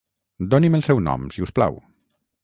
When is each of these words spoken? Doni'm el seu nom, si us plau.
Doni'm 0.53 0.77
el 0.77 0.85
seu 0.87 1.01
nom, 1.07 1.27
si 1.35 1.45
us 1.47 1.53
plau. 1.59 1.77